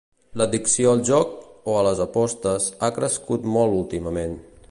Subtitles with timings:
[0.41, 1.35] L'addicció al joc,
[1.73, 4.35] o a les apostes, ha crescut molt últimament.